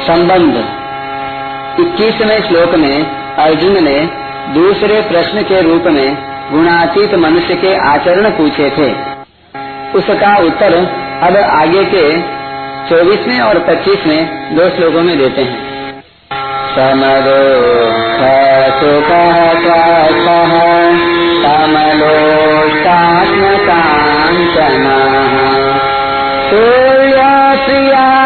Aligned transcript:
संबंध। 0.00 0.54
इक्कीसवें 1.80 2.48
श्लोक 2.48 2.74
में 2.74 3.06
अर्जुन 3.36 3.84
ने 3.84 3.98
दूसरे 4.54 5.00
प्रश्न 5.00 5.42
के 5.42 5.60
रूप 5.60 5.82
में 5.82 6.16
गुणातीत 6.52 7.14
मनुष्य 7.14 7.54
के 7.54 7.74
आचरण 7.74 8.30
पूछे 8.30 8.70
थे। 8.70 8.92
उसका 9.98 10.36
उत्तर 10.36 10.74
अब 11.22 11.36
आगे 11.36 11.84
के 11.84 12.20
चौबीसवें 12.88 13.40
और 13.40 13.58
पच्चीसवें 13.58 14.56
दो 14.56 14.68
श्लोकों 14.68 15.02
में 15.02 15.18
देते 15.18 15.42
हैं। 15.42 16.02
समरो 16.74 17.50
सूर्य 26.50 28.19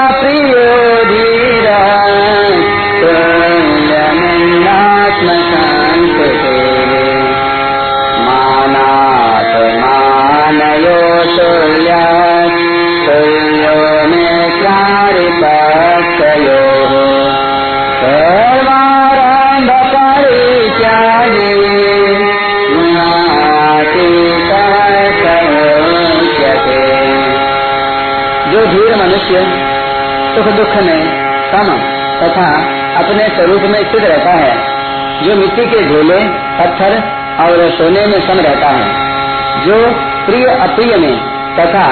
मनुष्य 29.25 29.47
सुख 30.35 30.53
दुख 30.53 30.83
में 30.83 31.01
सम 31.53 31.69
तथा 32.21 32.51
अपने 32.97 33.29
स्वरूप 33.29 33.63
में 33.63 33.91
स्थित 33.91 34.05
रहता 34.05 34.31
है। 34.31 34.59
जो 35.23 35.35
मिट्टी 35.35 35.67
के 35.67 35.89
झोले, 35.89 36.19
पत्थर 36.29 37.03
और 37.41 37.71
सोने 37.71 38.07
में 38.07 38.21
सम 38.21 38.41
रहता 38.41 38.69
है। 38.69 38.89
जो 39.67 39.93
प्रिय 40.27 40.47
अप्रिय 40.47 40.97
में 40.97 41.17
तथा 41.57 41.85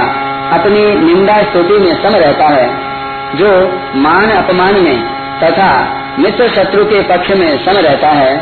अपनी 0.58 0.94
निंदा 0.94 1.42
स्तुति 1.42 1.78
में 1.78 2.02
सम 2.02 2.16
रहता 2.16 2.44
है। 2.44 2.70
जो 3.34 3.80
मान 3.94 4.30
अपमान 4.30 4.74
में 4.74 5.04
तथा 5.44 5.86
मित्र 6.18 6.48
शत्रु 6.48 6.84
के 6.84 7.02
पक्ष 7.02 7.30
में 7.30 7.64
सम 7.64 7.72
रहता 7.72 8.08
है। 8.08 8.36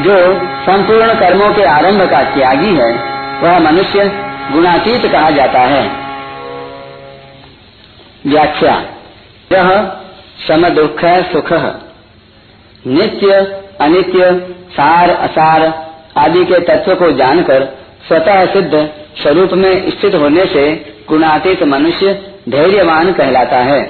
जो 0.00 0.34
संपूर्ण 0.38 1.14
कर्मों 1.14 1.54
के 1.54 1.64
आरंभ 1.64 2.10
का 2.10 2.22
त्यागी 2.22 2.74
है, 2.74 2.92
वह 3.42 3.58
मनुष्य 3.58 4.04
गुणातीत 4.52 5.12
कहा 5.12 5.30
जाता 5.30 5.60
है। 5.60 6.09
व्याख्या। 8.26 8.86
यह 9.52 9.92
सम 10.48 10.68
दुख 10.68 11.00
सुख। 11.04 11.52
नित्य, 12.86 13.32
अनित्य, 13.80 14.46
सार, 14.72 15.10
असार 15.10 15.90
आदि 16.16 16.44
के 16.44 16.60
तत्व 16.60 16.94
को 16.94 17.12
जानकर 17.12 17.64
स्वतः 18.08 18.46
सिद्ध 18.46 18.90
स्वरूप 19.22 19.52
में 19.52 19.90
स्थित 19.90 20.14
होने 20.14 20.46
से 20.46 20.94
गुणातीत 21.08 21.62
मनुष्य 21.62 22.32
धैर्यवान 22.48 23.12
कहलाता 23.12 23.56
है। 23.56 23.82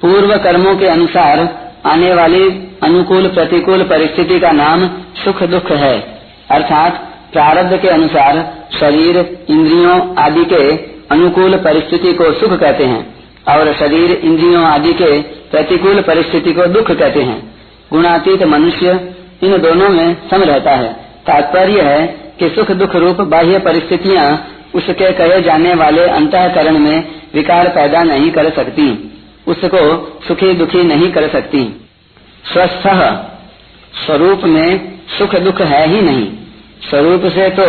पूर्व 0.00 0.36
कर्मों 0.36 0.76
के 0.76 0.86
अनुसार 0.86 1.48
आने 1.86 2.14
वाली 2.14 2.48
अनुकूल 2.82 3.28
प्रतिकूल 3.28 3.82
परिस्थिति 3.82 4.40
का 4.40 4.50
नाम 4.50 4.88
सुख 5.24 5.42
दुख 5.42 5.70
है। 5.70 6.20
अर्थात 6.50 7.08
प्रारब्ध 7.32 7.80
के 7.80 7.88
अनुसार 7.88 8.54
शरीर, 8.80 9.44
इंद्रियों 9.50 10.16
आदि 10.16 10.44
के 10.44 10.91
अनुकूल 11.12 11.56
परिस्थिति 11.56 12.12
को 12.12 12.32
सुख 12.32 12.52
कहते 12.52 12.84
हैं 12.84 13.24
और 13.48 13.72
शरीर, 13.74 14.12
इंद्रियों 14.12 14.64
आदि 14.64 14.92
के 14.92 15.22
प्रतिकूल 15.22 16.00
परिस्थिति 16.00 16.52
को 16.52 16.66
दुख 16.66 16.90
कहते 16.90 17.22
हैं। 17.22 17.54
गुणातीत 17.92 18.42
मनुष्य, 18.42 19.14
इन 19.42 19.58
दोनों 19.58 19.88
में 19.88 20.16
सम 20.30 20.42
रहता 20.42 20.70
है। 20.70 20.92
तात्पर्य 21.26 21.80
है 21.80 22.06
कि 22.38 22.48
सुख 22.48 22.70
दुख 22.70 22.96
रूप 22.96 23.20
बाह्य 23.20 23.58
परिस्थितियाँ 23.58 24.48
उसके 24.74 25.12
कहे 25.12 25.40
जाने 25.42 25.74
वाले 25.74 26.04
अंतकरण 26.04 26.78
में 26.78 27.04
विकार 27.34 27.68
पैदा 27.68 28.02
नहीं 28.02 28.30
कर 28.30 28.50
सकती। 28.50 29.08
उसको 29.46 30.20
सुखी 30.28 30.52
दुखी 30.52 30.82
नहीं 30.84 31.12
कर 31.12 31.28
सकती। 31.28 31.90
स्वस्थ, 32.52 32.88
स्वरूप 34.06 34.40
में 34.44 34.98
सुख 35.18 35.34
दुख 35.36 35.60
है 35.60 35.88
ही 35.88 36.00
नहीं। 36.00 36.32
स्वरूप 36.90 37.22
से 37.24 37.48
तो 37.50 37.66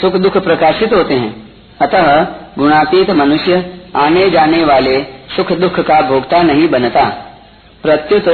सुख 0.00 0.12
दुख 0.12 0.36
प्रकाशित 0.36 0.92
होते 0.92 1.14
हैं। 1.14 1.43
अतः 1.82 2.22
गुणातीत 2.58 3.10
मनुष्य 3.10 3.74
आने 3.96 4.30
जाने 4.30 4.64
वाले 4.64 5.02
सुख 5.36 5.52
दुख 5.52 5.80
का 5.80 6.00
भोगता 6.02 6.42
नहीं 6.42 6.68
बनता। 6.68 7.04
प्रत्युत 7.82 8.28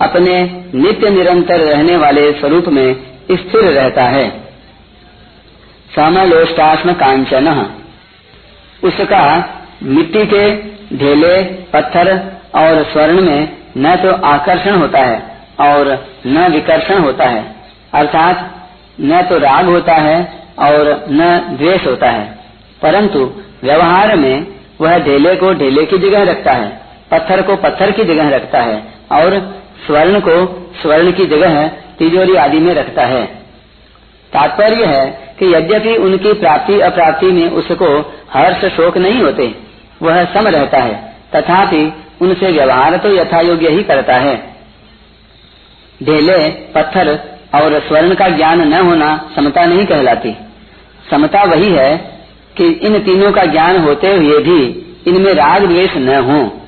अपने 0.00 0.62
नित्य 0.74 1.10
निरंतर 1.10 1.60
रहने 1.60 1.96
वाले 1.96 2.32
स्वरूप 2.32 2.68
में 2.68 2.94
स्थिर 3.32 3.60
रहता 3.60 4.02
है। 4.02 4.30
समलोष्टास्म 5.96 6.92
कांचन। 6.92 7.66
उसका 8.84 9.48
मिट्टी 9.82 10.26
के 10.26 10.56
ढेले, 10.96 11.42
पत्थर 11.42 12.32
और 12.54 12.82
स्वर्ण 12.82 13.20
में 13.20 13.56
न 13.78 13.96
तो 13.96 14.12
आकर्षण 14.26 14.74
होता 14.74 14.98
है 14.98 15.22
और 15.60 16.06
न 16.26 16.48
विकर्षण 16.48 16.98
होता 16.98 17.24
है। 17.24 17.56
अर्थात 17.94 18.54
न 19.00 19.22
तो 19.22 19.38
राग 19.38 19.66
होता 19.66 19.94
है 19.94 20.44
और 20.58 21.06
न 21.10 21.38
द्वेष 21.58 21.86
होता 21.86 22.10
है। 22.10 22.35
परंतु 22.82 23.18
व्यवहार 23.62 24.16
में 24.16 24.46
वह 24.80 24.98
ढेले 24.98 25.34
को 25.36 25.52
ढेले 25.54 25.84
की 25.84 25.98
जगह 25.98 26.22
रखता 26.22 26.52
है, 26.52 26.68
पत्थर 27.10 27.42
को 27.42 27.56
पत्थर 27.56 27.90
की 27.90 28.04
जगह 28.04 28.28
रखता 28.28 28.60
है 28.60 28.82
और 29.12 29.38
स्वर्ण 29.86 30.20
को 30.20 30.34
स्वर्ण 30.82 31.12
की 31.12 31.26
जगह 31.26 31.66
तिजोरी 31.98 32.34
आदि 32.36 32.58
में 32.58 32.74
रखता 32.74 33.04
है। 33.04 33.24
तात्पर्य 34.32 34.84
है 34.84 35.06
कि 35.38 35.52
यद्यपि 35.54 35.96
उनकी 35.96 36.32
प्राप्ति 36.32 36.80
अप्राप्ति 36.80 37.26
में 37.26 37.48
उसको 37.50 37.88
हर्ष 38.32 38.64
शोक 38.76 38.96
नहीं 38.98 39.22
होते, 39.22 39.54
वह 40.02 40.24
सम 40.24 40.48
रहता 40.48 40.78
है, 40.78 40.94
तथापि 41.34 41.92
उनसे 42.22 42.50
व्यवहार 42.50 42.96
तो 42.96 43.14
यथा 43.14 43.40
योग्य 43.40 43.68
ही 43.68 43.82
करता 43.82 44.14
है। 44.16 44.36
ढेले, 46.00 46.48
पत्थर 46.74 47.08
और 47.54 47.78
स्वर्ण 47.80 48.14
का 48.14 48.28
ज्ञान 48.28 48.60
न 48.68 48.80
होना 48.80 49.08
समता 49.36 49.64
नहीं 49.64 49.86
कहलाती। 49.86 50.36
समता 51.10 51.42
वही 51.44 51.70
है 51.72 52.15
कि 52.56 52.68
इन 52.68 52.98
तीनों 52.98 53.32
का 53.32 53.44
ज्ञान 53.44 53.78
होते 53.78 54.14
हुए 54.16 54.38
भी 54.38 54.86
इनमें 55.06 55.34
राग 55.34 55.64
द्वेष 55.64 55.96
न 55.96 56.14
हो। 56.14 56.60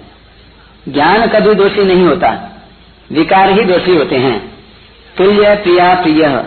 ज्ञान 0.88 1.26
कभी 1.26 1.54
दोषी 1.54 1.84
नहीं 1.84 2.04
होता, 2.04 2.28
विकार 3.12 3.50
ही 3.50 3.64
दोषी 3.64 3.96
होते 3.96 4.16
हैं। 4.16 4.52
तुल्य, 5.16 5.54
प्रिया, 5.54 5.94
प्रिय। 5.94 6.44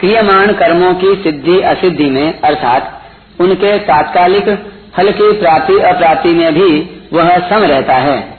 क्रियमाण 0.00 0.52
कर्मों 0.52 0.94
की 0.94 1.14
सिद्धि, 1.14 1.60
असिद्धि 1.60 2.04
में, 2.04 2.40
अर्थात 2.40 3.02
उनके 3.40 3.78
तात्कालिक 3.78 4.48
फल 4.96 5.10
की 5.12 5.32
प्राप्ति, 5.32 5.78
अप्राप्ति 5.78 6.28
में 6.28 6.54
भी 6.54 6.68
वह 7.12 7.38
सम 7.38 7.56
रहता 7.56 7.94
है। 7.94 8.38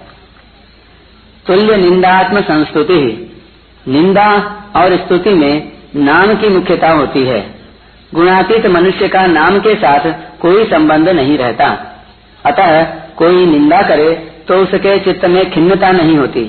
तुल्य 1.48 1.78
निंदात्म 1.78 2.42
संस्तुति। 2.42 3.30
निंदा 3.88 4.30
और 4.76 4.96
स्तुति 4.96 5.30
में 5.30 5.72
नाम 5.96 6.34
की 6.36 6.48
मुख्यता 6.48 6.90
होती 6.90 7.24
है। 7.24 7.53
गुणातीत 8.14 8.66
मनुष्य 8.70 9.08
का 9.08 9.26
नाम 9.28 9.60
के 9.60 9.74
साथ 9.78 10.12
कोई 10.40 10.66
संबंध 10.66 11.10
नहीं 11.12 11.38
रहता। 11.38 11.68
अतः 12.46 12.84
कोई 13.18 13.46
निंदा 13.46 13.82
करे 13.82 14.12
तो 14.48 14.56
उसके 14.58 14.98
चित्त 15.00 15.26
में 15.28 15.50
खिन्नता 15.52 15.92
नहीं 15.94 16.18
होती, 16.18 16.44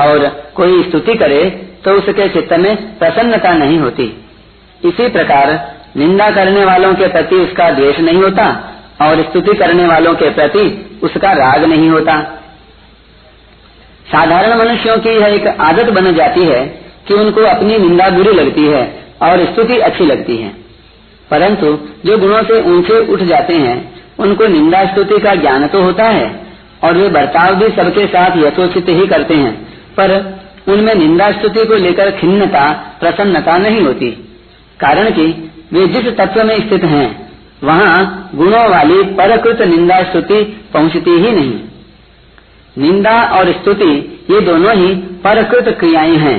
और 0.00 0.26
कोई 0.54 0.82
स्तुति 0.82 1.14
करे 1.14 1.44
तो 1.84 1.92
उसके 1.92 2.28
चित्त 2.30 2.52
में 2.54 2.98
प्रसन्नता 2.98 3.52
नहीं 3.54 3.78
होती। 3.78 4.04
इसी 4.80 5.08
प्रकार 5.08 5.52
निंदा 5.96 6.30
करने 6.30 6.64
वालों 6.64 6.92
के 6.94 7.06
प्रति 7.08 7.36
उसका 7.38 7.70
द्वेष 7.70 8.00
नहीं 8.00 8.22
होता, 8.22 8.48
और 9.02 9.22
स्तुति 9.22 9.54
करने 9.54 9.86
वालों 9.86 10.14
के 10.14 10.30
प्रति 10.30 10.64
उसका 11.02 11.32
राग 11.34 11.64
नहीं 11.64 11.88
होता। 11.90 12.20
साधारण 14.06 14.58
मनुष्यों 14.58 14.98
की 14.98 15.10
यह 15.10 15.26
एक 15.28 15.46
आदत 15.62 15.90
बन 15.92 16.12
जाती 16.14 16.44
है 16.44 16.60
कि 17.08 17.14
उनको 17.14 17.40
अपनी 17.46 17.78
निंदा 17.78 18.08
बुरी 18.10 18.32
लगती 18.34 18.66
है 18.66 18.84
और 19.22 19.44
स्तुति 19.46 19.78
अच्छी 19.80 20.06
लगती 20.06 20.36
है। 20.36 20.52
परंतु 21.30 21.66
जो 22.06 22.18
गुणों 22.18 22.42
से 22.42 22.60
ऊँचे 22.70 22.98
उठ 23.12 23.22
जाते 23.22 23.54
हैं, 23.54 23.76
उनको 24.18 24.46
निंदा 24.46 24.84
स्तुति 24.84 25.18
का 25.20 25.34
ज्ञान 25.34 25.66
तो 25.66 25.82
होता 25.82 26.04
है, 26.04 26.28
और 26.84 26.96
वे 26.96 27.08
बर्ताव 27.08 27.54
भी 27.54 27.68
सबके 27.72 28.06
साथ 28.06 28.36
यथोचित 28.36 28.88
ही 28.88 29.06
करते 29.06 29.34
हैं, 29.34 29.54
पर 29.94 30.14
उनमें 30.68 30.94
निंदा 30.94 31.30
स्तुति 31.32 31.64
को 31.64 31.74
लेकर 31.74 32.10
खिन्नता, 32.10 32.70
प्रसन्नता 33.00 33.56
नहीं 33.58 33.80
होती, 33.80 34.10
कारण 34.80 35.10
कि 35.10 35.26
वे 35.72 35.86
जिस 35.88 36.06
तत्व 36.16 36.42
में 36.44 36.56
स्थित 36.60 36.84
हैं, 36.84 37.08
वहाँ 37.64 38.30
गुणों 38.34 38.68
वाली 38.68 39.02
परकृत 39.14 39.62
निंदा 39.68 40.02
स्तुति 40.02 40.42
पहुँचती 40.72 41.10
ही 41.10 41.30
नहीं। 41.30 41.58
निंदा 42.76 43.16
और 43.32 43.52
स्तुति 43.52 43.92
ये 44.30 44.40
दोनों 44.40 44.74
ही 44.76 44.94
परकृत 45.24 45.68
क्रियाएँ 45.80 46.16
हैं, 46.16 46.38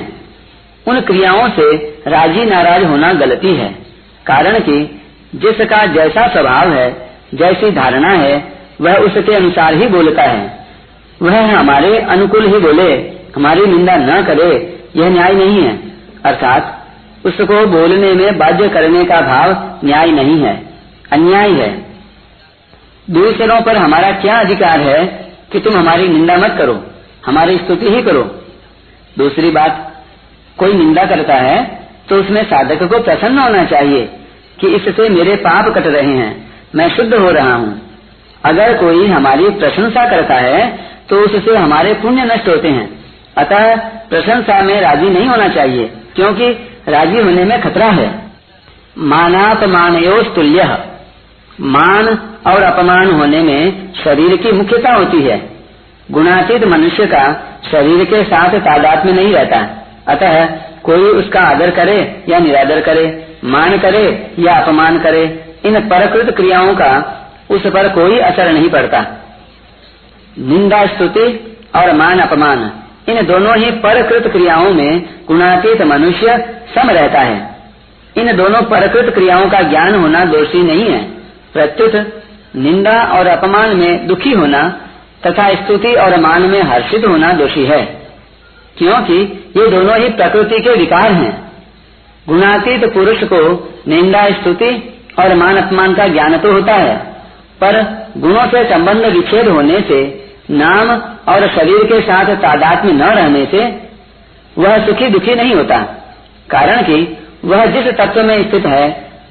उन 0.88 1.00
क्रियाओं 1.01 1.48
से 1.50 1.75
राज़ी 2.07 2.45
नाराज़ 2.45 2.84
होना 2.84 3.12
गलती 3.16 3.54
है। 3.56 3.87
कारण 4.27 4.59
कि 4.59 5.01
जिसका 5.35 5.85
जैसा 5.85 6.27
स्वभाव 6.27 6.69
है, 6.69 7.09
जैसी 7.33 7.71
धारणा 7.71 8.09
है, 8.09 8.53
वह 8.81 8.95
उसके 8.95 9.35
अनुसार 9.35 9.74
ही 9.74 9.88
बोलता 9.88 10.24
है। 10.24 10.65
वह 11.21 11.57
हमारे 11.57 12.00
अनुकूल 12.00 12.45
ही 12.45 12.57
बोले, 12.57 12.94
हमारी 13.35 13.65
निंदा 13.65 13.95
न 13.95 14.24
करे, 14.24 14.79
यह 14.95 15.09
न्याय 15.09 15.33
नहीं 15.33 15.62
है। 15.62 15.79
अर्थात, 16.25 16.88
उसको 17.25 17.65
बोलने 17.65 18.13
में 18.13 18.38
बाध्य 18.38 18.69
करने 18.69 19.03
का 19.03 19.21
भाव 19.21 19.79
न्याय 19.85 20.12
नहीं 20.12 20.41
है, 20.41 20.69
अन्याय 21.12 21.51
है। 21.51 21.85
दूसरों 23.09 23.62
पर 23.62 23.77
हमारा 23.77 24.12
क्या 24.12 24.35
अधिकार 24.35 24.79
है 24.79 25.06
कि 25.51 25.59
तुम 25.59 25.74
हमारी 25.74 26.07
निंदा 26.07 26.38
मत 26.38 26.56
करो, 26.57 26.83
हमारी 27.25 27.57
स्तुति 27.57 27.89
ही 27.89 28.01
करो? 28.01 28.24
दूसरी 29.18 29.51
बात, 29.51 30.03
कोई 30.57 30.74
निंदा 30.74 31.06
करता 31.06 31.33
है 31.33 31.87
तो 32.07 32.15
उसमें 32.15 32.44
साधक 32.45 32.83
को 32.83 33.00
प्रसन्न 33.00 33.38
होना 33.39 33.63
चाहिए 33.65 34.04
कि 34.59 34.68
इससे 34.75 35.09
मेरे 35.09 35.36
पाप 35.39 35.74
कट 35.75 35.88
रहे 35.88 36.13
हैं, 36.13 36.31
मैं 36.75 36.89
शुद्ध 36.89 37.13
हो 37.13 37.31
रहा 37.31 37.54
हूँ। 37.54 37.81
अगर 38.44 38.77
कोई 38.77 39.07
हमारी 39.07 39.50
प्रशंसा 39.56 40.09
करता 40.09 40.36
है 40.38 40.62
तो 41.09 41.19
उससे 41.21 41.56
हमारे 41.56 41.94
पुण्य 41.95 42.24
नष्ट 42.25 42.48
होते 42.50 42.68
हैं। 42.69 42.88
अतः 43.38 43.75
प्रशंसा 44.09 44.62
में 44.62 44.80
राज़ी 44.81 45.09
नहीं 45.09 45.27
होना 45.27 45.48
चाहिए, 45.50 45.86
क्योंकि 46.15 46.50
राज़ी 46.89 47.19
होने 47.19 47.44
में 47.44 47.62
खतरा 47.62 47.86
है। 47.92 48.10
मानापमान 48.98 50.00
तुल्य 50.36 50.63
मान 51.65 52.07
और 52.48 52.63
अपमान 52.63 53.12
होने 53.12 53.42
में 53.42 53.94
शरीर 53.95 54.36
की 54.38 54.51
मुख्यता 54.51 54.94
होती 54.94 55.21
है। 55.21 55.38
गुणातीत 56.10 56.63
मनुष्य 56.68 57.06
का 57.06 57.24
शरीर 57.71 58.03
के 58.06 58.24
साथ 58.25 58.60
तादाद 58.62 59.06
में 59.06 59.13
नहीं 59.13 59.33
रहता। 59.33 59.60
अतः 60.07 60.36
कोई 60.83 61.00
उसका 61.00 61.39
आदर 61.39 61.71
करे 61.71 62.24
या 62.29 62.39
निरादर 62.39 62.81
करे, 62.81 63.27
मान 63.44 63.77
करे 63.77 64.31
या 64.39 64.53
अपमान 64.53 65.00
करे, 65.00 65.45
इन 65.65 65.79
परकृत 65.79 66.35
क्रियाओं 66.35 66.75
का 66.75 67.13
उस 67.50 67.68
पर 67.68 67.89
कोई 67.89 68.19
असर 68.19 68.51
नहीं 68.51 68.69
पड़ता। 68.69 69.06
निंदा, 70.39 70.85
स्तुति 70.85 71.57
और 71.75 71.94
मान, 71.94 72.19
अपमान, 72.19 72.71
इन 73.09 73.25
दोनों 73.25 73.57
ही 73.57 73.71
परकृत 73.71 74.27
क्रियाओं 74.27 74.74
में 74.74 75.06
गुणातीत 75.27 75.81
मनुष्य 75.81 76.56
सम 76.75 76.89
रहता 76.89 77.19
है। 77.19 77.56
इन 78.18 78.38
दोनों 78.38 78.62
परकृत 78.62 79.13
क्रियाओं 79.13 79.50
का 79.50 79.62
ज्ञान 79.62 79.95
होना 79.95 80.25
दोषी 80.25 80.63
नहीं 80.63 80.89
है। 80.89 81.03
प्रत्युत 81.53 82.24
निंदा 82.56 83.03
और 83.03 83.27
अपमान 83.27 83.75
में 83.75 84.07
दुखी 84.07 84.31
होना 84.31 84.79
तथा 85.27 85.53
स्तुति 85.53 85.94
और 85.94 86.19
मान 86.19 86.41
में 86.41 86.62
हर्षित 86.62 87.06
होना 87.06 87.33
दोषी 87.33 87.65
है। 87.65 87.97
क्योंकि 88.77 89.18
ये 89.57 89.68
दोनों 89.68 89.97
ही 89.97 90.09
प्रकृति 90.09 90.59
के 90.59 90.75
विकार 90.75 91.12
हैं। 91.12 91.31
गुणातीत 92.27 92.83
पुरुष 92.94 93.24
को 93.24 93.39
निंदा, 93.88 94.29
स्तुति 94.31 94.71
और 95.19 95.33
मान 95.35 95.57
अपमान 95.57 95.94
का 95.94 96.07
ज्ञान 96.07 96.38
तो 96.38 96.51
होता 96.51 96.74
है, 96.74 96.95
पर 97.62 97.81
गुणों 98.18 98.45
से 98.47 98.63
संबंध 98.69 99.06
विच्छेद 99.06 99.47
होने 99.47 99.79
से, 99.81 100.01
नाम 100.51 100.89
और 101.27 101.47
शरीर 101.47 101.83
के 101.83 102.01
साथ 102.01 102.35
तादात 102.35 102.85
में 102.85 102.94
न 102.94 103.03
रहने 103.03 103.45
से, 103.45 103.63
वह 104.57 104.85
सुखी 104.85 105.07
दुखी 105.07 105.35
नहीं 105.35 105.56
होता, 105.56 105.77
कारण 106.50 106.81
कि 106.81 107.18
वह 107.45 107.65
जिस 107.65 107.88
तत्व 107.94 108.24
में 108.24 108.50
स्थित 108.50 108.65
है, 108.65 108.85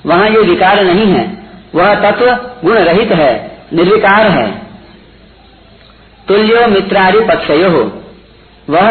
वहाँ 0.07 0.29
ये 0.29 0.41
विकार 0.41 0.83
नहीं 0.85 1.07
है, 1.07 1.25
वह 1.75 1.95
तत्व 2.01 2.27
गुण 2.65 2.79
रहित 2.79 3.13
है, 3.13 3.33
निर्विकार 3.73 4.27
है। 4.29 4.47
तुल्यो 6.29 6.67
मित्रादि 6.67 7.21
पक्षयो 7.21 7.71
हो 7.71 7.83
वह 8.69 8.89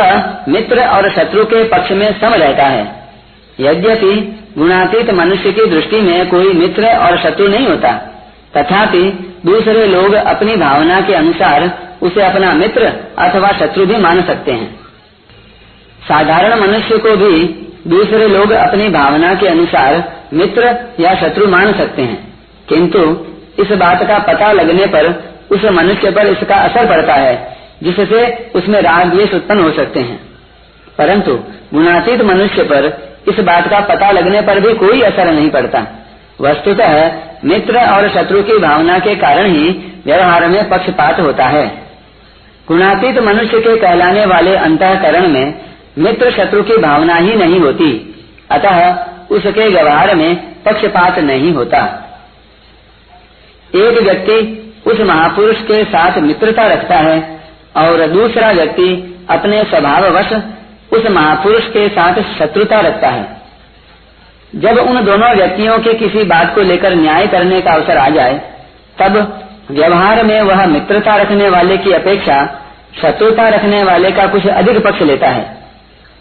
मित्र 0.47 0.85
और 0.87 1.09
शत्रु 1.11 1.43
के 1.45 1.63
पक्ष 1.69 1.91
में 1.93 2.07
सम 2.19 2.33
रहता 2.35 2.67
है। 2.67 2.83
यद्यपि 3.59 4.15
गुणातीत 4.57 5.09
मनुष्य 5.13 5.51
की 5.51 5.65
दृष्टि 5.67 6.01
में 6.01 6.29
कोई 6.29 6.53
मित्र 6.55 6.95
और 6.97 7.17
शत्रु 7.19 7.47
नहीं 7.47 7.67
होता, 7.67 7.91
तथापि 8.53 9.03
दूसरे 9.45 9.85
लोग 9.87 10.13
अपनी 10.13 10.55
भावना 10.57 10.99
के 11.01 11.13
अनुसार 11.13 11.69
उसे 12.01 12.21
अपना 12.23 12.53
मित्र 12.53 12.91
अथवा 13.19 13.51
शत्रु 13.59 13.85
भी 13.85 13.97
मान 13.97 14.21
सकते 14.23 14.51
हैं। 14.51 14.73
साधारण 16.01 16.59
मनुष्य 16.59 16.97
को 16.97 17.15
भी 17.17 17.43
दूसरे 17.87 18.27
लोग 18.27 18.51
अपनी 18.53 18.87
भावना 18.89 19.33
के 19.33 19.47
अनुसार 19.47 20.03
मित्र 20.33 20.75
या 20.99 21.13
शत्रु 21.15 21.47
मान 21.47 21.71
सकते 21.73 22.01
हैं, 22.01 22.17
किंतु 22.67 23.01
इस 23.59 23.71
बात 23.77 24.03
का 24.03 24.17
पता 24.23 24.51
लगने 24.51 24.85
पर 24.87 25.13
उस 25.51 25.65
मनुष्य 25.71 26.11
पर 26.11 26.27
इसका 26.27 26.55
असर 26.59 26.85
पड़ता 26.87 27.13
है 27.15 27.35
जिससे 27.83 28.51
उसमें 28.55 28.81
राग 28.81 29.09
द्वेष 29.09 29.33
उत्पन्न 29.33 29.59
हो 29.59 29.71
सकते 29.71 29.99
हैं। 29.99 30.19
परंतु 30.97 31.35
गुणातीत 31.73 32.21
मनुष्य 32.21 32.63
पर 32.63 32.85
इस 33.27 33.39
बात 33.39 33.67
का 33.67 33.79
पता 33.79 34.11
लगने 34.11 34.41
पर 34.41 34.59
भी 34.59 34.73
कोई 34.73 35.01
असर 35.01 35.31
नहीं 35.31 35.49
पड़ता। 35.49 35.85
वस्तुतः 36.41 37.11
मित्र 37.45 37.77
और 37.77 38.09
शत्रु 38.09 38.43
की 38.43 38.57
भावना 38.57 38.99
के 38.99 39.15
कारण 39.15 39.45
ही 39.45 39.69
व्यवहार 40.05 40.47
में 40.47 40.69
पक्षपात 40.69 41.19
होता 41.19 41.45
है। 41.45 41.81
गुणातीत 42.67 43.19
मनुष्य 43.19 43.59
के 43.59 43.77
कहलाने 43.77 44.25
वाले 44.25 44.55
अंतकरण 44.55 45.27
में 45.27 45.53
मित्र 45.97 46.31
शत्रु 46.31 46.63
की 46.63 46.77
भावना 46.77 47.15
ही 47.15 47.35
नहीं 47.35 47.59
होती, 47.59 48.15
अतः 48.51 48.95
उसके 49.31 49.67
व्यवहार 49.67 50.15
में 50.15 50.35
पक्षपात 50.63 51.19
नहीं 51.19 51.53
होता। 51.53 52.01
एक 53.75 54.01
व्यक्ति 54.03 54.61
उस 54.87 54.99
महापुरुष 54.99 55.61
के 55.61 55.83
साथ 55.83 56.17
मित्रता 56.17 56.67
रखता 56.67 56.95
है 56.95 57.34
और 57.75 58.07
दूसरा 58.07 58.51
व्यक्ति 58.51 59.17
अपने 59.29 59.63
स्वभाववश 59.63 60.33
उस 60.93 61.09
महापुरुष 61.09 61.63
के 61.63 61.87
साथ 61.89 62.13
शत्रुता 62.39 62.79
रखता 62.79 63.09
है। 63.09 63.41
जब 64.55 64.77
उन 64.77 65.05
दोनों 65.05 65.35
व्यक्तियों 65.35 65.79
के 65.79 65.93
किसी 65.93 66.23
बात 66.23 66.55
को 66.55 66.61
लेकर 66.61 66.95
न्याय 66.95 67.27
करने 67.27 67.61
का 67.61 67.71
अवसर 67.71 67.97
आ 67.97 68.09
जाए, 68.09 68.41
तब 69.01 69.41
व्यवहार 69.71 70.23
में 70.23 70.41
वह 70.41 70.65
मित्रता 70.65 71.15
रखने 71.15 71.49
वाले 71.49 71.77
की 71.77 71.91
अपेक्षा 71.91 72.61
शत्रुता 73.01 73.49
रखने 73.49 73.83
वाले 73.83 74.11
का 74.11 74.27
कुछ 74.27 74.47
अधिक 74.47 74.83
पक्ष 74.83 75.01
लेता 75.01 75.27
है। 75.27 75.57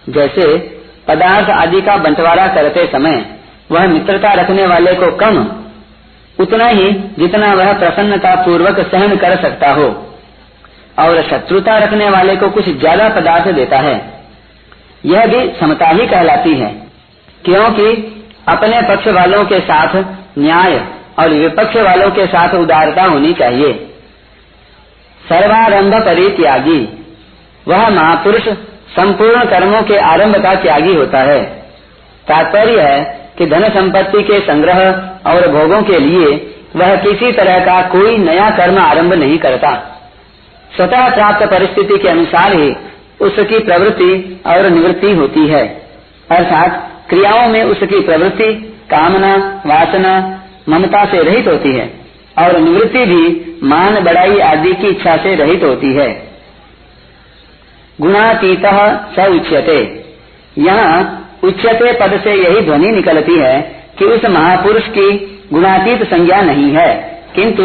जैसे 0.09 0.59
पदार्थ 1.09 1.51
आदि 1.51 1.81
का 1.81 1.97
बंटवारा 1.97 2.47
करते 2.47 2.87
समय 2.87 3.25
वह 3.71 3.87
मित्रता 3.87 4.33
रखने 4.33 4.67
वाले 4.67 4.95
को 4.95 5.17
कम, 5.17 5.47
उतना 6.41 6.67
ही 6.67 6.91
जितना 6.93 7.55
वह 7.55 7.73
प्रसन्नता 7.73 8.35
पूर्वक 8.35 8.81
सहन 8.81 9.17
कर 9.17 9.37
सकता 9.43 9.71
हो। 9.71 10.04
और 10.97 11.23
शत्रुता 11.25 11.77
रखने 11.79 12.09
वाले 12.11 12.37
को 12.37 12.49
कुछ 12.51 12.69
ज़्यादा 12.71 13.09
पदार्थ 13.11 13.49
देता 13.55 13.79
है। 13.81 13.95
यह 15.05 15.27
भी 15.27 15.41
समता 15.61 15.89
ही 15.89 16.07
कहलाती 16.07 16.55
है, 16.55 16.69
क्योंकि 17.45 17.87
अपने 18.49 18.81
पक्ष 18.85 19.09
वालों 19.15 19.45
के 19.45 19.59
साथ 19.63 19.97
न्याय 20.39 20.81
और 21.19 21.29
विपक्ष 21.31 21.77
वालों 21.79 22.11
के 22.11 22.27
साथ 22.29 22.55
उदारता 22.57 23.03
होनी 23.05 23.33
चाहिए। 23.35 23.73
सर्वारंभ 25.21 25.95
परित्यागी 26.05 26.81
वह 27.67 27.89
महापुरुष 27.91 28.49
संपूर्ण 28.93 29.45
कर्मों 29.51 29.83
के 29.83 29.97
आरंभ 30.07 30.37
का 30.43 30.55
त्यागी 30.57 30.95
होता 30.95 31.19
है। 31.23 31.43
तात्पर्य 32.27 32.81
है 32.81 32.99
कि 33.39 33.47
धन 33.47 33.69
संपत्ति 33.71 34.23
के 34.23 34.39
संग्रह 34.43 34.81
और 35.27 35.47
भोगों 35.53 35.83
के 35.83 35.99
लिए 36.01 36.27
वह 36.77 36.95
किसी 36.99 37.33
तरह 37.33 37.59
का 37.65 37.81
कोई 37.89 38.17
नया 38.19 38.51
कर्म 38.51 38.79
आरंभ 38.81 39.15
नहीं 39.15 39.39
करता। 39.39 39.73
स्वतः 40.77 41.09
प्राप्त 41.15 41.47
परिस्थिति 41.51 41.99
के 41.99 42.09
अनुसार 42.09 42.55
ही 42.55 42.75
उसकी 43.21 43.59
प्रवृत्ति 43.61 44.41
और 44.47 44.69
निवृत्ति 44.71 45.13
होती 45.13 45.47
है। 45.49 45.65
अर्थात 46.31 46.81
क्रियाओं 47.11 47.47
में 47.49 47.63
उसकी 47.65 48.01
प्रवृत्ति 48.01 48.53
कामना, 48.91 49.35
वासना, 49.67 50.15
ममता 50.69 51.05
से 51.05 51.23
रहित 51.23 51.49
होती 51.49 51.75
है 51.77 51.91
और 52.39 52.59
निवृत्ति 52.61 53.05
भी 53.07 53.59
मान, 53.65 54.01
बड़ाई 54.05 54.39
आदि 54.43 54.73
की 54.75 54.89
इच्छा 54.89 55.17
से 55.17 55.35
रहित 55.37 55.65
होती 55.65 55.95
है। 55.95 56.09
गुणातीत 57.99 58.63
स 59.17 59.29
उच्यते। 59.31 59.79
यहाँ 60.59 60.97
उच्चते 61.45 61.93
पद 61.93 62.21
से 62.25 62.35
यही 62.35 62.61
ध्वनि 62.61 62.91
निकलती 62.91 63.39
है 63.39 63.61
कि 63.99 64.05
उस 64.07 64.25
महापुरुष 64.27 64.87
की 64.89 65.11
गुणातीत 65.53 66.03
संज्ञा 66.05 66.41
नहीं 66.43 66.71
है, 66.73 66.93
किंतु 67.35 67.65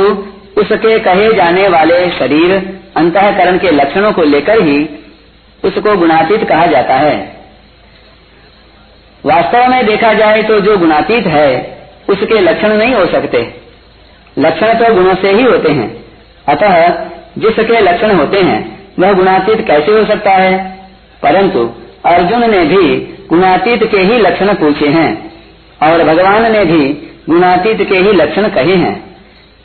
उसके 0.58 1.00
कहे 1.00 1.34
जाने 1.34 1.68
वाले 1.68 2.10
शरीर 2.10 2.58
अंतकरण 2.98 3.58
के 3.58 3.72
लक्षणों 3.72 4.12
को 4.12 4.22
लेकर 4.22 4.62
ही 4.62 4.90
उसको 5.64 5.98
गुणातीत 5.98 6.44
कहा 6.44 6.66
जाता 6.66 6.94
है। 6.94 7.40
वास्तव 9.26 9.68
में 9.68 9.86
देखा 9.86 10.14
जाए 10.14 10.44
तो 10.44 10.60
जो 10.60 10.78
गुणातीत 10.78 11.28
है, 11.28 11.78
उसके 12.10 12.40
लक्षण 12.40 12.74
नहीं 12.74 12.94
हो 12.94 13.06
सकते। 13.06 13.62
लक्षण 14.38 14.74
तो 14.74 14.94
गुणों 14.94 15.16
से 15.16 15.32
ही 15.32 15.44
होते 15.44 15.72
हैं। 15.72 16.06
अतः 16.48 16.88
जिसके 17.38 17.80
लक्षण 17.80 18.16
होते 18.16 18.42
हैं, 18.42 18.80
वह 19.00 19.14
गुणातीत 19.14 19.68
कैसे 19.68 19.92
हो 19.92 20.06
सकता 20.06 20.32
है? 20.32 20.80
परंतु 21.24 21.74
अर्जुन 22.06 22.52
ने 22.52 22.66
भी 22.66 22.96
गुणातीत 23.30 23.92
के 23.92 23.98
ही 23.98 24.18
लक्षण 24.18 24.54
पूछे 24.54 24.88
हैं 24.88 25.32
और 25.84 26.04
भगवान 26.04 26.52
ने 26.52 26.66
भी 26.66 26.90
गुणातीत 27.30 27.90
के 27.90 27.96
ही 27.96 28.14
लक्षण 28.14 28.48
कहे 28.48 28.76
हैं। 28.76 29.18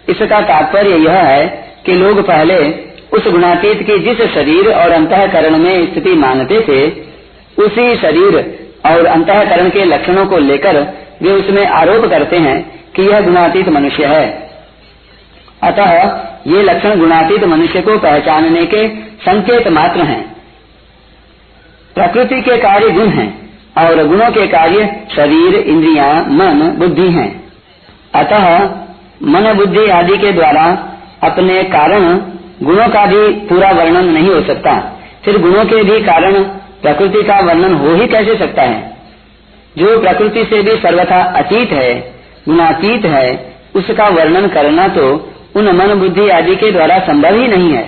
इसका 0.08 0.40
तात्पर्य 0.40 0.96
यह 0.96 1.12
है 1.12 1.72
कि 1.86 1.92
लोग 1.92 2.26
पहले 2.26 2.93
उस 3.14 3.28
गुणातीत 3.28 3.82
की 3.82 3.98
जिस 3.98 4.34
शरीर 4.34 4.72
और 4.72 4.90
अंतकरण 4.90 5.58
में 5.58 5.92
स्थिति 5.92 6.14
मानते 6.14 6.60
थे, 6.60 6.90
उसी 7.62 7.96
शरीर 7.96 8.36
और 8.86 9.06
अंतकरण 9.06 9.68
के 9.68 9.84
लक्षणों 9.84 10.26
को 10.26 10.38
लेकर 10.38 10.76
वे 11.22 11.30
उसमें 11.30 11.66
आरोप 11.66 12.04
करते 12.10 12.36
हैं 12.36 12.82
कि 12.96 13.02
यह 13.02 13.20
गुणातीत 13.20 13.68
मनुष्य 13.68 14.04
है। 14.04 14.50
अतः 15.62 15.92
ये 16.46 16.62
लक्षण 16.62 16.98
गुणातीत 17.00 17.44
मनुष्य 17.44 17.80
को 17.80 17.98
पहचानने 17.98 18.66
के 18.66 18.88
संकेत 18.98 19.68
मात्र 19.68 20.00
हैं। 20.00 20.36
प्रकृति 21.94 22.40
के 22.40 22.56
कार्य 22.56 22.90
गुण 22.90 23.08
हैं 23.08 23.50
और 23.78 24.06
गुणों 24.06 24.30
के 24.30 24.46
कार्य 24.46 25.06
शरीर, 25.16 25.54
इंद्रिया, 25.54 26.12
मन, 26.12 26.74
बुद्धि 26.78 27.10
हैं। 27.10 27.44
अतः 28.14 28.58
मन, 29.22 29.52
बुद्धि 29.54 29.86
आदि 29.86 30.18
के 30.18 30.32
द्वारा 30.32 30.90
अपने 31.22 31.62
कारण 31.62 32.20
गुणों 32.62 32.88
का 32.88 33.04
भी 33.06 33.28
पूरा 33.46 33.70
वर्णन 33.72 34.08
नहीं 34.08 34.28
हो 34.28 34.40
सकता। 34.42 34.78
फिर 35.24 35.38
गुणों 35.38 35.64
के 35.64 35.82
भी 35.82 36.00
कारण 36.02 36.42
प्रकृति 36.82 37.22
का 37.22 37.38
वर्णन 37.40 37.74
हो 37.74 37.94
ही 37.94 38.06
कैसे 38.06 38.36
सकता 38.38 38.62
है? 38.62 38.92
जो 39.78 39.98
प्रकृति 40.00 40.44
से 40.44 40.62
भी 40.62 40.76
सर्वथा 40.78 41.22
अतीत 41.38 41.72
है, 41.72 41.92
गुणातीत 42.48 43.04
है, 43.06 43.54
उसका 43.74 44.08
वर्णन 44.10 44.46
करना 44.48 44.86
तो 44.88 45.06
उन 45.56 45.70
मन 45.76 45.94
बुद्धि 45.94 46.28
आदि 46.30 46.56
के 46.56 46.70
द्वारा 46.70 46.98
संभव 46.98 47.34
ही 47.34 47.48
नहीं 47.48 47.72
है। 47.72 47.84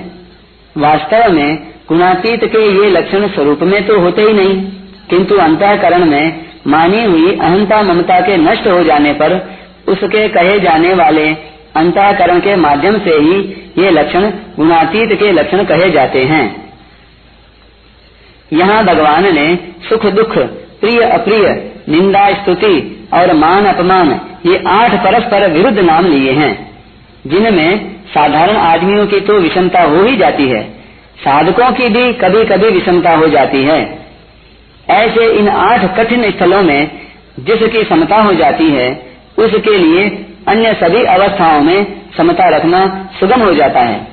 वास्तव 0.76 1.32
में 1.32 1.58
गुणातीत 1.88 2.44
के 2.44 2.62
ये 2.72 2.90
लक्षण 2.90 3.26
स्वरूप 3.28 3.62
में 3.62 3.86
तो 3.86 3.98
होते 4.00 4.22
ही 4.22 4.32
नहीं, 4.32 4.60
किंतु 5.10 5.36
अंतकरण 5.38 6.04
में 6.04 6.44
मानी 6.66 7.04
हुई 7.04 7.32
अहंता 7.32 7.82
ममता 7.82 8.20
के 8.20 8.36
नष्ट 8.36 8.66
हो 8.66 8.82
जाने 8.84 9.12
पर 9.12 9.34
उसके 9.88 10.28
कहे 10.28 10.58
जाने 10.60 10.94
वाले 10.94 11.26
अंतकरण 11.76 12.40
के 12.40 12.56
माध्यम 12.58 12.98
से 12.98 13.16
ही 13.18 13.38
ये 13.78 13.90
लक्षण 13.90 14.30
गुणातीत 14.56 15.18
के 15.18 15.32
लक्षण 15.32 15.64
कहे 15.64 15.90
जाते 15.90 16.24
हैं। 16.24 16.44
यहाँ 18.52 18.84
भगवान 18.84 19.34
ने 19.34 19.46
सुख 19.88 20.06
दुख, 20.12 20.36
प्रिय 20.80 21.00
अप्रिय, 21.02 21.48
निंदा 21.88 22.28
स्तुति 22.32 23.08
और 23.14 23.32
मान 23.34 23.66
अपमान 23.66 24.20
ये 24.46 24.62
आठ 24.70 24.94
परस्पर 25.04 25.50
विरुद्ध 25.52 25.78
नाम 25.80 26.06
लिए 26.06 26.32
हैं। 26.34 26.54
जिनमें 27.26 27.94
साधारण 28.08 28.56
आदमियों 28.56 29.06
की 29.06 29.20
तो 29.20 29.38
विषमता 29.38 29.82
हो 29.84 30.02
ही 30.02 30.16
जाती 30.16 30.48
है, 30.48 30.62
साधकों 31.18 31.70
की 31.72 31.88
भी 31.90 32.12
कभी 32.14 32.44
कभी 32.46 32.70
विषमता 32.70 33.14
हो 33.14 33.28
जाती 33.28 33.62
है। 33.64 33.78
ऐसे 34.92 35.26
इन 35.32 35.48
आठ 35.50 35.84
कठिन 35.96 36.30
स्थलों 36.30 36.62
में 36.62 36.90
जिसकी 37.40 37.82
समता 37.84 38.16
हो 38.18 38.32
जाती 38.34 38.70
है, 38.70 38.88
उसके 39.38 39.76
लिए 39.78 40.08
अन्य 40.48 40.74
सभी 40.74 41.04
अवस्थाओं 41.04 41.60
में 41.60 41.86
समता 42.16 42.56
रखना 42.56 43.08
सुगम 43.20 43.40
हो 43.40 43.54
जाता 43.54 43.80
है। 43.80 44.06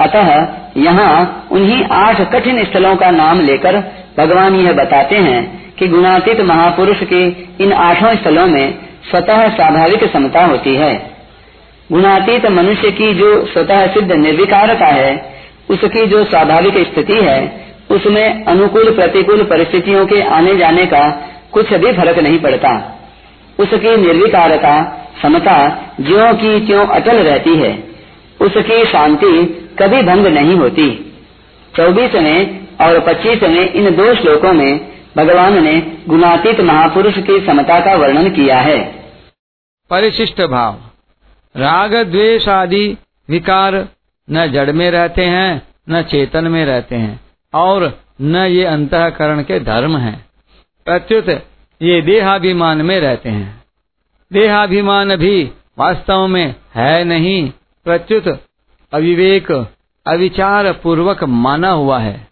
अतः 0.00 0.46
यहाँ 0.76 1.48
उन्हीं 1.52 1.84
आठ 1.84 2.20
कठिन 2.32 2.64
स्थलों 2.64 2.96
का 2.96 3.10
नाम 3.10 3.40
लेकर 3.40 3.76
भगवान 4.18 4.54
यह 4.54 4.72
बताते 4.72 5.16
हैं 5.16 5.40
कि 5.78 5.88
गुणातीत 5.88 6.40
महापुरुष 6.40 7.02
के 7.02 7.22
इन 7.64 7.72
आठों 7.72 8.14
स्थलों 8.14 8.46
में 8.46 8.74
स्वतः 9.10 9.48
स्वाभाविक 9.48 10.12
समता 10.12 10.44
होती 10.44 10.74
है। 10.74 11.10
गुणातीत 11.92 12.46
मनुष्य 12.46 12.90
की 12.90 13.14
जो 13.14 13.46
स्वतः 13.46 13.86
सिद्ध 13.86 14.12
निर्विकारता 14.12 14.86
है, 14.86 15.38
उसकी 15.70 16.06
जो 16.06 16.24
स्वाभाविक 16.24 16.78
स्थिति 16.78 17.14
है, 17.14 17.68
उसमें 17.90 18.44
अनुकूल 18.44 18.90
प्रतिकूल 18.94 19.42
परिस्थितियों 19.42 20.06
के 20.06 20.22
आने 20.22 20.56
जाने 20.56 20.86
का 20.86 21.10
कुछ 21.52 21.72
भी 21.72 21.92
फ़र्क 21.92 22.18
नहीं 22.18 22.38
पड़ता। 22.38 22.98
उसकी 23.60 23.96
निर्विकारता 23.96 24.94
समता 25.22 25.68
ज्यो 26.00 26.34
की 26.34 26.66
त्यों 26.66 26.86
अटल 26.86 27.16
रहती 27.16 27.56
है, 27.56 27.88
उसकी 28.40 28.84
शांति 28.84 29.44
कभी 29.78 30.02
भंग 30.02 30.26
नहीं 30.26 30.56
होती। 30.56 31.04
चौबीसवें 31.76 32.66
और 32.80 33.00
पच्चीसवें 33.00 33.72
इन 33.72 33.96
दो 33.96 34.14
श्लोकों 34.14 34.52
में 34.52 34.98
भगवान 35.16 35.64
ने 35.64 35.96
गुणातीत 36.08 36.60
महापुरुष 36.60 37.14
की 37.14 37.46
समता 37.46 37.80
का 37.80 37.94
वर्णन 37.94 38.30
किया 38.30 38.58
है। 38.58 38.84
परिशिष्ट 39.90 40.42
भाव। 40.42 40.76
राग, 41.56 41.94
द्वेष 41.94 42.48
आदि 42.48 42.96
विकार 43.30 43.88
न 44.30 44.46
जड़ 44.46 44.72
में 44.72 44.90
रहते 44.90 45.24
हैं, 45.24 45.62
न 45.90 46.02
चेतन 46.02 46.44
में 46.44 46.64
रहते 46.64 46.96
हैं, 46.96 47.20
और 47.54 47.98
न 48.20 48.36
ये 48.36 48.64
अंतकरण 48.64 49.42
के 49.42 49.60
धर्म 49.60 49.96
हैं। 49.96 50.26
प्रत्युत, 50.84 51.28
ये 51.82 52.02
देहाभिमान 52.02 52.82
में 52.82 53.00
रहते 53.00 53.28
हैं। 53.28 53.57
देहाभिमान 54.32 55.16
भी 55.16 55.42
वास्तव 55.78 56.26
में 56.26 56.54
है 56.74 57.04
नहीं। 57.04 57.50
प्रत्युत 57.86 58.28
अविवेक 58.92 59.50
अविचार 60.06 60.72
पूर्वक 60.72 61.24
माना 61.24 61.70
हुआ 61.70 61.98
है। 61.98 62.28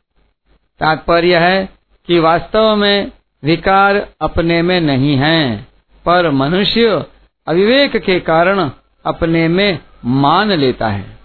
तात्पर्य 0.81 1.38
है 1.38 1.69
कि 2.07 2.19
वास्तव 2.19 2.76
में 2.76 3.12
विकार 3.45 4.09
अपने 4.21 4.62
में 4.62 4.81
नहीं 4.81 5.17
है, 5.17 5.67
पर 6.05 6.31
मनुष्य 6.31 7.05
अविवेक 7.47 7.97
के 7.97 8.21
कारण 8.21 8.71
अपने 9.05 9.49
में 9.49 9.79
मान 10.05 10.53
लेता 10.53 10.88
है। 10.88 11.17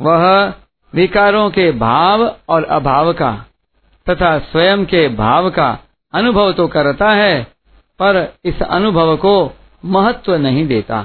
वह 0.00 0.52
विकारों 0.94 1.50
के 1.50 1.70
भाव 1.72 2.36
और 2.48 2.64
अभाव 2.64 3.12
का 3.12 3.46
तथा 4.06 4.38
स्वयं 4.38 4.84
के 4.84 5.08
भाव 5.08 5.50
का 5.50 5.78
अनुभव 6.14 6.52
तो 6.52 6.68
करता 6.68 7.10
है, 7.10 7.44
पर 7.98 8.34
इस 8.44 8.62
अनुभव 8.62 9.16
को 9.16 9.52
महत्व 9.84 10.34
नहीं 10.36 10.66
देता। 10.66 10.98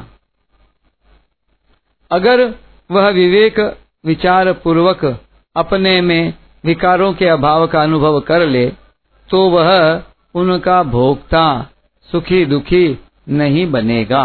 अगर 2.12 2.54
वह 2.92 3.10
विवेक 3.10 3.60
विचार 4.06 4.52
पूर्वक 4.54 5.06
अपने 5.56 6.02
में 6.02 6.34
विकारों 6.66 7.14
के 7.14 7.26
अभाव 7.26 7.68
का 7.68 7.82
अनुभव 7.84 8.20
कर 8.20 8.46
ले 8.48 8.66
तो 9.30 9.50
वह 9.50 10.04
उनका 10.36 10.84
भोगता 10.84 11.46
सुखी 12.10 12.46
दुखी 12.46 13.00
नहीं 13.30 13.72
बनेगा। 13.72 14.24